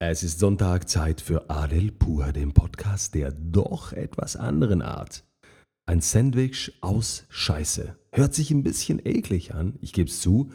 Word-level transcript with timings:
Es 0.00 0.22
ist 0.22 0.38
Sonntag, 0.38 0.88
Zeit 0.88 1.20
für 1.20 1.50
Adel 1.50 1.90
Pur, 1.90 2.30
den 2.30 2.52
Podcast 2.52 3.16
der 3.16 3.32
doch 3.32 3.92
etwas 3.92 4.36
anderen 4.36 4.80
Art. 4.80 5.24
Ein 5.86 6.00
Sandwich 6.00 6.78
aus 6.80 7.24
Scheiße. 7.30 7.96
Hört 8.12 8.32
sich 8.32 8.52
ein 8.52 8.62
bisschen 8.62 9.04
eklig 9.04 9.54
an, 9.54 9.74
ich 9.80 9.92
gebe 9.92 10.08
es 10.08 10.20
zu. 10.20 10.52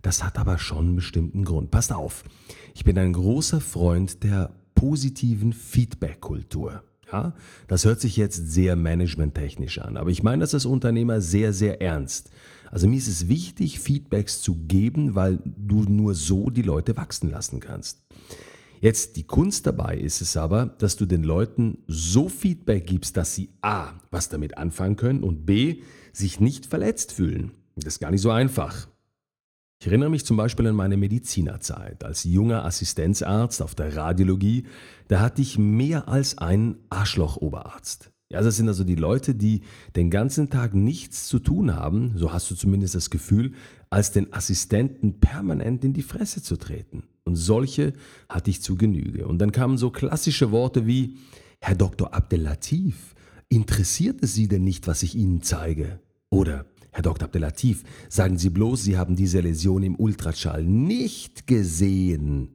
Das 0.00 0.24
hat 0.24 0.38
aber 0.38 0.56
schon 0.56 0.86
einen 0.86 0.96
bestimmten 0.96 1.44
Grund. 1.44 1.70
Passt 1.70 1.92
auf, 1.92 2.24
ich 2.74 2.84
bin 2.84 2.96
ein 2.96 3.12
großer 3.12 3.60
Freund 3.60 4.22
der 4.24 4.56
positiven 4.74 5.52
Feedback-Kultur. 5.52 6.82
Ja, 7.12 7.34
das 7.68 7.84
hört 7.84 8.00
sich 8.00 8.16
jetzt 8.16 8.50
sehr 8.50 8.76
managementtechnisch 8.76 9.78
an, 9.78 9.98
aber 9.98 10.08
ich 10.08 10.22
meine 10.22 10.40
das 10.40 10.54
als 10.54 10.64
Unternehmer 10.64 11.20
sehr, 11.20 11.52
sehr 11.52 11.82
ernst. 11.82 12.30
Also 12.70 12.88
mir 12.88 12.96
ist 12.96 13.08
es 13.08 13.28
wichtig, 13.28 13.78
Feedbacks 13.78 14.40
zu 14.40 14.56
geben, 14.56 15.14
weil 15.14 15.38
du 15.44 15.82
nur 15.82 16.14
so 16.14 16.48
die 16.48 16.62
Leute 16.62 16.96
wachsen 16.96 17.30
lassen 17.30 17.60
kannst. 17.60 18.00
Jetzt 18.80 19.16
die 19.16 19.24
Kunst 19.24 19.66
dabei 19.66 19.96
ist 19.96 20.20
es 20.20 20.36
aber, 20.36 20.66
dass 20.66 20.96
du 20.96 21.06
den 21.06 21.22
Leuten 21.22 21.78
so 21.86 22.28
Feedback 22.28 22.86
gibst, 22.86 23.16
dass 23.16 23.34
sie 23.34 23.50
a. 23.62 23.94
was 24.10 24.28
damit 24.28 24.58
anfangen 24.58 24.96
können 24.96 25.22
und 25.22 25.46
b. 25.46 25.82
sich 26.12 26.40
nicht 26.40 26.66
verletzt 26.66 27.12
fühlen. 27.12 27.52
Das 27.76 27.94
ist 27.94 28.00
gar 28.00 28.10
nicht 28.10 28.22
so 28.22 28.30
einfach. 28.30 28.88
Ich 29.80 29.86
erinnere 29.86 30.10
mich 30.10 30.24
zum 30.24 30.38
Beispiel 30.38 30.66
an 30.66 30.74
meine 30.74 30.96
Medizinerzeit. 30.96 32.02
Als 32.02 32.24
junger 32.24 32.64
Assistenzarzt 32.64 33.60
auf 33.60 33.74
der 33.74 33.94
Radiologie, 33.94 34.64
da 35.08 35.20
hatte 35.20 35.42
ich 35.42 35.58
mehr 35.58 36.08
als 36.08 36.38
einen 36.38 36.76
Arschloch-Oberarzt. 36.88 38.10
Ja, 38.30 38.40
das 38.40 38.56
sind 38.56 38.68
also 38.68 38.82
die 38.82 38.96
Leute, 38.96 39.34
die 39.34 39.62
den 39.94 40.10
ganzen 40.10 40.50
Tag 40.50 40.74
nichts 40.74 41.28
zu 41.28 41.38
tun 41.38 41.76
haben, 41.76 42.14
so 42.16 42.32
hast 42.32 42.50
du 42.50 42.54
zumindest 42.56 42.94
das 42.94 43.10
Gefühl, 43.10 43.52
als 43.88 44.10
den 44.10 44.32
Assistenten 44.32 45.20
permanent 45.20 45.84
in 45.84 45.92
die 45.92 46.02
Fresse 46.02 46.42
zu 46.42 46.56
treten. 46.56 47.04
Und 47.26 47.34
solche 47.34 47.92
hatte 48.28 48.50
ich 48.50 48.62
zu 48.62 48.76
Genüge. 48.76 49.26
Und 49.26 49.38
dann 49.38 49.52
kamen 49.52 49.78
so 49.78 49.90
klassische 49.90 50.52
Worte 50.52 50.86
wie, 50.86 51.18
Herr 51.60 51.74
Dr. 51.74 52.14
Abdelatif, 52.14 53.14
interessiert 53.48 54.22
es 54.22 54.34
Sie 54.34 54.48
denn 54.48 54.62
nicht, 54.64 54.86
was 54.86 55.02
ich 55.02 55.16
Ihnen 55.16 55.42
zeige? 55.42 56.00
Oder, 56.30 56.66
Herr 56.92 57.02
Dr. 57.02 57.26
Abdelatif, 57.26 57.82
sagen 58.08 58.38
Sie 58.38 58.50
bloß, 58.50 58.84
Sie 58.84 58.96
haben 58.96 59.16
diese 59.16 59.40
Läsion 59.40 59.82
im 59.82 59.96
Ultraschall 59.96 60.64
nicht 60.64 61.46
gesehen. 61.48 62.48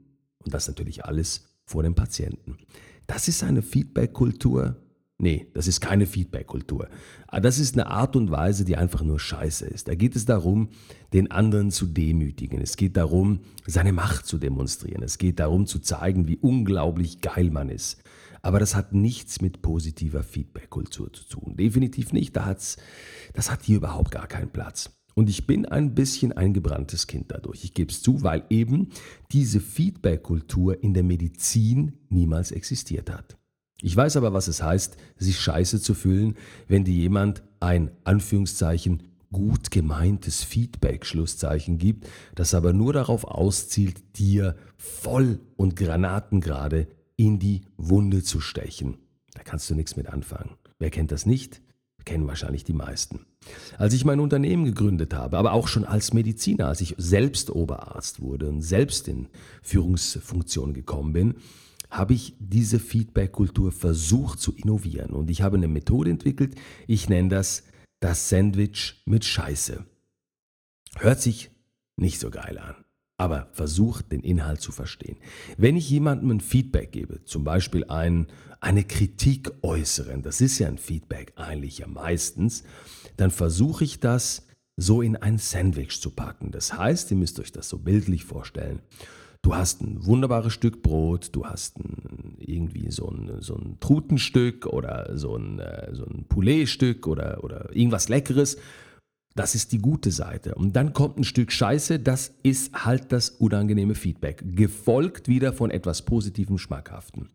Und 0.44 0.54
das 0.54 0.68
natürlich 0.68 1.06
alles 1.06 1.46
vor 1.66 1.84
dem 1.84 1.94
Patienten. 1.94 2.58
Das 3.08 3.28
ist 3.28 3.44
eine 3.44 3.62
Feedback-Kultur, 3.62 4.78
Nee, 5.22 5.46
das 5.54 5.68
ist 5.68 5.82
keine 5.82 6.08
Feedback-Kultur. 6.08 6.90
Ah, 7.28 7.40
das 7.40 7.60
ist 7.60 7.76
eine 7.76 7.86
Art 7.86 8.16
und 8.16 8.32
Weise, 8.32 8.66
die 8.66 8.76
einfach 8.76 9.04
nur 9.04 9.20
scheiße 9.20 9.68
ist. 9.68 9.88
Da 9.88 9.94
geht 9.94 10.16
es 10.16 10.26
darum, 10.26 10.70
den 11.14 11.30
anderen 11.30 11.70
zu 11.70 11.86
demütigen. 11.86 12.60
Es 12.60 12.76
geht 12.76 12.98
darum, 12.98 13.42
seine 13.68 13.94
Macht 13.94 14.26
zu 14.26 14.40
demonstrieren. 14.40 15.04
Es 15.04 15.20
geht 15.20 15.40
darum, 15.40 15.68
zu 15.68 15.78
zeigen, 15.78 16.28
wie 16.28 16.38
unglaublich 16.38 17.22
geil 17.22 17.52
man 17.52 17.70
ist. 17.70 18.02
Aber 18.42 18.58
das 18.58 18.74
hat 18.74 18.94
nichts 18.94 19.42
mit 19.42 19.62
positiver 19.62 20.24
Feedback-Kultur 20.24 21.14
zu 21.14 21.26
tun. 21.26 21.56
Definitiv 21.56 22.14
nicht. 22.14 22.36
Da 22.36 22.46
hat's, 22.46 22.78
das 23.36 23.52
hat 23.52 23.62
hier 23.62 23.78
überhaupt 23.78 24.10
gar 24.10 24.26
keinen 24.26 24.50
Platz. 24.50 24.90
Und 25.14 25.30
ich 25.30 25.46
bin 25.46 25.68
ein 25.68 25.94
bisschen 25.94 26.32
ein 26.32 26.52
gebranntes 26.52 27.06
Kind 27.06 27.32
dadurch. 27.32 27.64
Ich 27.64 27.76
gebe 27.76 27.92
es 27.92 28.02
zu, 28.02 28.24
weil 28.24 28.44
eben 28.50 28.88
diese 29.32 29.60
Feedback-Kultur 29.60 30.84
in 30.84 30.96
der 30.96 31.04
Medizin 31.04 32.00
niemals 32.10 32.50
existiert 32.50 33.12
hat. 33.12 33.38
Ich 33.82 33.96
weiß 33.96 34.18
aber, 34.18 34.34
was 34.34 34.48
es 34.48 34.62
heißt, 34.62 34.98
sich 35.18 35.40
scheiße 35.40 35.82
zu 35.82 35.94
fühlen, 35.94 36.36
wenn 36.68 36.84
dir 36.84 36.94
jemand 36.94 37.44
ein 37.60 37.92
Anführungszeichen 38.04 39.04
gut 39.32 39.72
gemeintes 39.72 40.44
Feedback, 40.44 41.06
Schlusszeichen 41.06 41.78
gibt, 41.78 42.08
das 42.36 42.54
aber 42.54 42.74
nur 42.74 42.94
darauf 42.94 43.24
auszielt, 43.24 44.18
dir 44.18 44.56
voll 44.78 45.40
und 45.56 45.76
granatengerade 45.76 46.88
in 47.16 47.40
die 47.40 47.62
Wunde 47.78 48.24
zu 48.24 48.40
stechen. 48.40 48.98
Da 49.34 49.44
kannst 49.44 49.70
du 49.70 49.76
nichts 49.76 49.96
mit 49.96 50.08
anfangen. 50.08 50.58
Wer 50.80 50.90
kennt 50.90 51.12
das 51.12 51.26
nicht? 51.26 51.62
Kennen 52.04 52.28
wahrscheinlich 52.28 52.64
die 52.64 52.74
meisten. 52.74 53.26
Als 53.78 53.94
ich 53.94 54.06
mein 54.06 54.19
Unternehmen 54.19 54.66
gegründet 54.66 55.13
habe, 55.13 55.38
aber 55.38 55.53
auch 55.53 55.68
schon 55.68 55.86
als 55.86 56.13
Mediziner, 56.13 56.68
als 56.68 56.81
ich 56.81 56.96
selbst 56.98 57.52
Oberarzt 57.52 58.22
wurde 58.22 58.50
und 58.50 58.62
selbst 58.62 59.08
in 59.08 59.28
Führungsfunktion 59.62 60.74
gekommen 60.74 61.13
bin, 61.13 61.36
habe 61.91 62.13
ich 62.13 62.35
diese 62.40 62.79
Feedback-Kultur 62.79 63.72
versucht 63.72 64.40
zu 64.40 64.56
innovieren. 64.56 65.12
Und 65.12 65.29
ich 65.29 65.41
habe 65.41 65.57
eine 65.57 65.68
Methode 65.68 66.09
entwickelt, 66.09 66.56
ich 66.88 67.09
nenne 67.09 67.29
das 67.29 67.63
das 68.00 68.29
Sandwich 68.29 69.03
mit 69.06 69.25
Scheiße. 69.25 69.85
Hört 70.97 71.22
sich 71.22 71.51
nicht 71.97 72.19
so 72.19 72.31
geil 72.31 72.57
an, 72.57 72.84
aber 73.18 73.50
versucht 73.51 74.12
den 74.12 74.22
Inhalt 74.22 74.62
zu 74.62 74.72
verstehen. 74.72 75.18
Wenn 75.57 75.75
ich 75.75 75.90
jemandem 75.90 76.31
ein 76.31 76.41
Feedback 76.41 76.91
gebe, 76.94 77.24
zum 77.25 77.44
Beispiel 77.44 77.84
ein, 77.85 78.28
eine 78.59 78.84
Kritik 78.84 79.51
äußeren, 79.62 80.24
das 80.24 80.41
ist 80.41 80.57
ja 80.57 80.68
ein 80.68 80.80
Feedback 80.80 81.34
eigentlich 81.35 81.80
ja 81.80 81.88
meistens, 81.88 82.63
dann 83.18 83.30
versuche 83.30 83.84
ich 83.84 84.00
das 84.00 84.47
so 84.78 85.01
in 85.01 85.16
ein 85.16 85.38
Sandwich 85.38 86.01
zu 86.01 86.09
packen. 86.09 86.51
Das 86.51 86.74
heißt, 86.74 87.12
ihr 87.12 87.18
müsst 87.18 87.40
euch 87.40 87.51
das 87.51 87.69
so 87.69 87.78
bildlich 87.78 88.24
vorstellen. 88.24 88.81
Du 89.44 89.56
hast 89.56 89.81
ein 89.81 90.06
wunderbares 90.06 90.53
Stück 90.53 90.84
Brot, 90.84 91.29
du 91.31 91.46
hast 91.46 91.79
ein, 91.79 92.35
irgendwie 92.38 92.91
so 92.91 93.09
ein, 93.09 93.41
so 93.41 93.56
ein 93.56 93.78
Trutenstück 93.79 94.68
oder 94.68 95.18
so 95.18 95.35
ein, 95.35 95.59
äh, 95.59 95.94
so 95.94 96.06
ein 96.06 96.25
Pouletstück 96.29 97.07
oder, 97.07 97.44
oder 97.44 97.75
irgendwas 97.75 98.07
Leckeres. 98.07 98.57
Das 99.34 99.56
ist 99.56 99.72
die 99.72 99.80
gute 99.80 100.12
Seite. 100.12 100.56
Und 100.56 100.75
dann 100.75 100.94
kommt 100.94 101.18
ein 101.18 101.24
Stück 101.24 101.51
Scheiße, 101.51 102.00
das 102.00 102.34
ist 102.44 102.85
halt 102.85 103.12
das 103.12 103.30
unangenehme 103.30 103.96
Feedback, 103.96 104.44
gefolgt 104.46 105.28
wieder 105.28 105.53
von 105.53 105.72
etwas 105.72 106.03
Positivem, 106.03 106.57
Schmackhaften. 106.57 107.30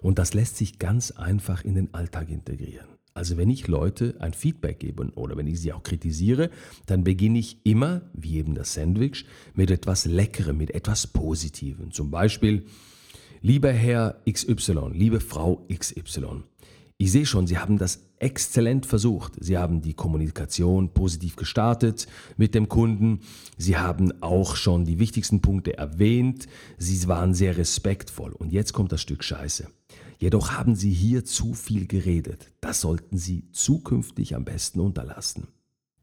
Und 0.00 0.18
das 0.18 0.32
lässt 0.32 0.56
sich 0.56 0.78
ganz 0.78 1.10
einfach 1.10 1.64
in 1.64 1.74
den 1.74 1.92
Alltag 1.92 2.30
integrieren. 2.30 2.86
Also 3.16 3.36
wenn 3.36 3.48
ich 3.48 3.68
Leute 3.68 4.16
ein 4.18 4.34
Feedback 4.34 4.80
gebe 4.80 5.08
oder 5.14 5.36
wenn 5.36 5.46
ich 5.46 5.60
sie 5.60 5.72
auch 5.72 5.84
kritisiere, 5.84 6.50
dann 6.86 7.04
beginne 7.04 7.38
ich 7.38 7.64
immer, 7.64 8.02
wie 8.12 8.38
eben 8.38 8.56
das 8.56 8.74
Sandwich, 8.74 9.24
mit 9.54 9.70
etwas 9.70 10.04
Leckerem, 10.04 10.56
mit 10.56 10.72
etwas 10.72 11.06
Positivem. 11.06 11.92
Zum 11.92 12.10
Beispiel, 12.10 12.66
lieber 13.40 13.70
Herr 13.70 14.20
XY, 14.28 14.90
liebe 14.92 15.20
Frau 15.20 15.64
XY, 15.72 16.42
ich 16.96 17.12
sehe 17.12 17.26
schon, 17.26 17.46
Sie 17.46 17.58
haben 17.58 17.78
das 17.78 18.00
exzellent 18.18 18.86
versucht. 18.86 19.32
Sie 19.38 19.58
haben 19.58 19.82
die 19.82 19.94
Kommunikation 19.94 20.94
positiv 20.94 21.36
gestartet 21.36 22.06
mit 22.36 22.54
dem 22.54 22.68
Kunden. 22.68 23.20
Sie 23.58 23.76
haben 23.76 24.22
auch 24.22 24.56
schon 24.56 24.84
die 24.84 24.98
wichtigsten 24.98 25.40
Punkte 25.40 25.76
erwähnt. 25.76 26.46
Sie 26.78 27.06
waren 27.06 27.34
sehr 27.34 27.56
respektvoll. 27.56 28.32
Und 28.32 28.52
jetzt 28.52 28.72
kommt 28.72 28.92
das 28.92 29.02
Stück 29.02 29.22
Scheiße. 29.22 29.68
Jedoch 30.24 30.52
haben 30.52 30.74
Sie 30.74 30.90
hier 30.90 31.26
zu 31.26 31.52
viel 31.52 31.86
geredet. 31.86 32.50
Das 32.62 32.80
sollten 32.80 33.18
Sie 33.18 33.50
zukünftig 33.52 34.34
am 34.34 34.46
besten 34.46 34.80
unterlassen. 34.80 35.48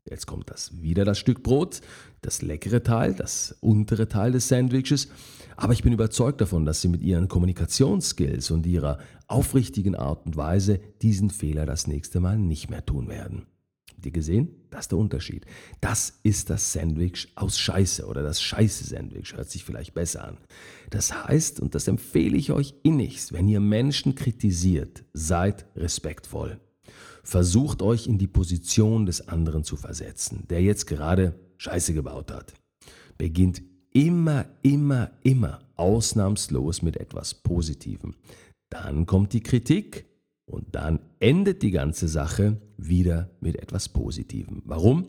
Jetzt 0.08 0.28
kommt 0.28 0.52
das 0.52 0.80
wieder 0.80 1.06
das 1.06 1.18
Stück 1.18 1.42
Brot, 1.42 1.82
das 2.22 2.44
leckere 2.44 2.84
Teil, 2.84 3.16
das 3.16 3.58
untere 3.62 4.08
Teil 4.08 4.32
des 4.32 4.48
Sandwiches. 4.48 5.08
Aber 5.56 5.74
ich 5.74 5.82
bin 5.82 5.92
überzeugt 5.92 6.40
davon, 6.40 6.66
dass 6.66 6.82
Sie 6.82 6.88
mit 6.88 7.02
Ihren 7.02 7.30
Kommunikationsskills 7.30 8.52
und 8.52 8.68
Ihrer 8.68 9.00
aufrichtigen 9.26 9.96
Art 9.96 10.24
und 10.28 10.38
Weise 10.38 10.80
diesen 11.02 11.32
Fehler 11.32 11.66
das 11.66 11.88
nächste 11.88 12.20
Mal 12.20 12.38
nicht 12.38 12.70
mehr 12.70 12.86
tun 12.86 13.08
werden. 13.08 13.48
Habt 14.02 14.08
ihr 14.08 14.14
gesehen? 14.14 14.56
Das 14.72 14.86
ist 14.86 14.92
der 14.94 14.98
Unterschied. 14.98 15.46
Das 15.80 16.22
ist 16.24 16.50
das 16.50 16.74
Sandwich 16.74 17.28
aus 17.36 17.60
Scheiße 17.60 18.08
oder 18.08 18.24
das 18.24 18.42
Scheiße-Sandwich. 18.42 19.36
Hört 19.36 19.52
sich 19.52 19.64
vielleicht 19.64 19.94
besser 19.94 20.28
an. 20.28 20.40
Das 20.90 21.14
heißt, 21.14 21.60
und 21.60 21.76
das 21.76 21.88
empfehle 21.88 22.36
ich 22.36 22.52
euch 22.52 22.74
innigst, 22.82 23.32
wenn 23.32 23.48
ihr 23.48 23.60
Menschen 23.60 24.16
kritisiert, 24.16 25.04
seid 25.14 25.68
respektvoll. 25.76 26.60
Versucht 27.24 27.84
euch 27.84 28.08
in 28.08 28.18
die 28.18 28.26
Position 28.26 29.06
des 29.06 29.28
anderen 29.28 29.64
zu 29.64 29.76
versetzen, 29.76 30.48
der 30.50 30.64
jetzt 30.64 30.88
gerade 30.88 31.36
Scheiße 31.58 31.94
gebaut 31.94 32.32
hat. 32.32 32.56
Beginnt 33.20 33.62
immer, 33.94 34.48
immer, 34.64 35.12
immer 35.22 35.60
ausnahmslos 35.76 36.82
mit 36.82 36.98
etwas 36.98 37.36
Positivem. 37.36 38.16
Dann 38.72 39.06
kommt 39.06 39.34
die 39.34 39.44
Kritik 39.44 40.11
und 40.52 40.76
dann 40.76 41.00
endet 41.20 41.62
die 41.64 41.72
ganze 41.72 42.08
Sache 42.08 42.58
wieder 42.78 43.30
mit 43.40 43.56
etwas 43.56 43.90
Positivem. 43.90 44.62
Warum? 44.66 45.08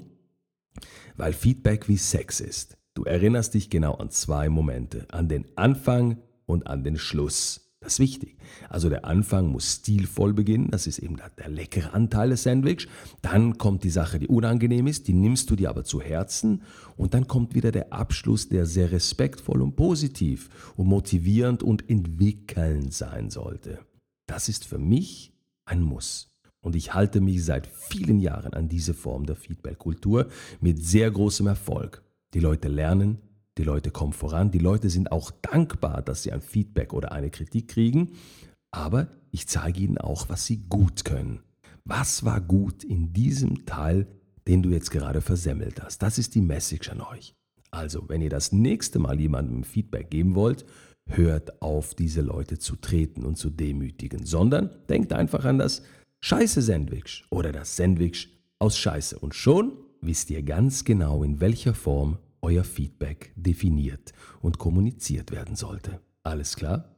Weil 1.17 1.33
Feedback 1.33 1.89
wie 1.89 1.97
Sex 1.97 2.41
ist. 2.41 2.77
Du 2.95 3.05
erinnerst 3.05 3.55
dich 3.55 3.69
genau 3.69 3.95
an 3.95 4.11
zwei 4.11 4.49
Momente, 4.49 5.07
an 5.11 5.29
den 5.29 5.47
Anfang 5.57 6.19
und 6.47 6.67
an 6.67 6.85
den 6.85 6.97
Schluss. 6.97 7.63
Das 7.81 7.95
ist 7.95 7.99
wichtig. 7.99 8.37
Also 8.69 8.89
der 8.89 9.05
Anfang 9.05 9.49
muss 9.49 9.79
stilvoll 9.79 10.33
beginnen, 10.35 10.71
das 10.71 10.87
ist 10.87 11.01
eben 11.01 11.17
der, 11.17 11.49
leckere 11.49 11.93
Anteil 11.95 12.31
des 12.31 12.45
Sandwich. 12.45 12.87
Dann 13.23 13.59
kommt 13.59 13.83
die 13.83 13.91
Sache, 13.91 14.21
die 14.21 14.29
unangenehm 14.29 14.87
ist, 14.87 15.09
die 15.09 15.15
nimmst 15.15 15.51
du 15.51 15.57
dir 15.57 15.71
aber 15.71 15.83
zu 15.83 16.01
Herzen. 16.01 16.63
Und 16.97 17.15
dann 17.15 17.27
kommt 17.27 17.55
wieder 17.55 17.73
der 17.73 17.93
Abschluss, 17.93 18.49
der 18.49 18.67
sehr 18.67 18.93
respektvoll 18.93 19.61
und 19.63 19.75
positiv 19.75 20.49
und 20.77 20.87
motivierend 20.87 21.65
und 21.65 21.91
entwickelnd 21.91 22.95
sein 22.95 23.31
sollte. 23.31 23.81
Das 24.27 24.49
ist 24.49 24.65
für 24.65 24.79
mich 24.79 25.32
ein 25.73 25.83
Muss. 25.83 26.29
Und 26.61 26.77
ich 26.77 26.95
halte 26.95 27.21
mich 27.21 27.45
seit 27.45 27.67
vielen 27.67 28.21
Jahren 28.21 28.55
an 28.55 28.69
diese 28.69 28.95
Form 28.95 29.27
der 29.27 29.37
Feedback-Kultur 29.37 30.29
mit 30.61 30.85
sehr 30.85 31.11
großem 31.11 31.47
Erfolg. 31.47 32.03
Die 32.35 32.41
Leute 32.41 32.69
lernen, 32.69 33.19
die 33.59 33.65
Leute 33.65 33.91
kommen 33.91 34.13
voran, 34.13 34.51
die 34.51 34.59
Leute 34.59 34.89
sind 34.91 35.11
auch 35.11 35.31
dankbar, 35.31 36.03
dass 36.03 36.23
sie 36.23 36.33
ein 36.33 36.41
Feedback 36.41 36.93
oder 36.93 37.13
eine 37.13 37.31
Kritik 37.31 37.69
kriegen, 37.69 38.13
aber 38.71 39.09
ich 39.31 39.49
zeige 39.49 39.81
ihnen 39.81 39.99
auch, 39.99 40.29
was 40.29 40.47
sie 40.47 40.59
gut 40.69 41.05
können. 41.05 41.41
Was 41.85 42.25
war 42.25 42.41
gut 42.41 42.85
in 42.85 43.13
diesem 43.13 43.67
Teil, 43.67 44.07
den 44.47 44.63
du 44.63 44.71
jetzt 44.71 44.91
gerade 44.91 45.21
versemmelt 45.21 45.83
hast? 45.83 46.03
Das 46.03 46.17
ist 46.19 46.35
die 46.35 46.43
Message 46.43 46.91
an 46.91 47.01
euch. 47.01 47.35
Also, 47.71 48.09
wenn 48.09 48.23
ihr 48.23 48.31
das 48.31 48.53
nächste 48.53 48.99
Mal 48.99 49.19
jemandem 49.19 49.65
Feedback 49.65 50.11
geben 50.11 50.35
wollt, 50.35 50.65
hört 51.07 51.63
auf, 51.63 51.95
diese 51.95 52.21
Leute 52.21 52.59
zu 52.59 52.77
treten 52.77 53.25
und 53.25 53.37
zu 53.37 53.51
demütigen, 53.51 54.25
sondern 54.25 54.71
denkt 54.89 55.13
einfach 55.13 55.45
an 55.45 55.59
das 55.59 55.83
Scheiße-Sandwich 56.21 57.25
oder 57.31 57.53
das 57.53 57.77
Sandwich 57.77 58.29
aus 58.59 58.79
Scheiße. 58.79 59.19
Und 59.19 59.35
schon 59.35 59.73
wisst 60.01 60.31
ihr 60.31 60.43
ganz 60.43 60.85
genau, 60.85 61.23
in 61.23 61.41
welcher 61.41 61.75
Form 61.75 62.19
euer 62.41 62.65
Feedback 62.65 63.33
definiert 63.37 64.13
und 64.41 64.59
kommuniziert 64.59 65.31
werden 65.31 65.57
sollte. 65.57 66.01
Alles 66.23 66.57
klar? 66.57 66.97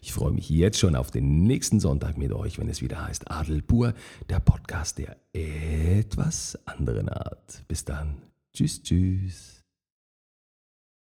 Ich 0.00 0.12
freue 0.12 0.32
mich 0.32 0.48
jetzt 0.48 0.78
schon 0.78 0.96
auf 0.96 1.10
den 1.10 1.42
nächsten 1.42 1.80
Sonntag 1.80 2.16
mit 2.16 2.32
euch, 2.32 2.58
wenn 2.58 2.68
es 2.68 2.82
wieder 2.82 3.04
heißt 3.06 3.30
Adel 3.30 3.62
pur, 3.62 3.94
der 4.28 4.40
Podcast 4.40 4.98
der 4.98 5.16
etwas 5.32 6.58
anderen 6.66 7.08
Art. 7.08 7.64
Bis 7.68 7.84
dann. 7.84 8.22
Tschüss, 8.52 8.82
tschüss. 8.82 9.65